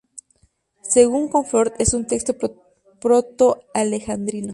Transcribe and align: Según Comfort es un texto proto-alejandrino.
Según 0.89 1.29
Comfort 1.29 1.75
es 1.77 1.93
un 1.93 2.07
texto 2.07 2.33
proto-alejandrino. 2.99 4.47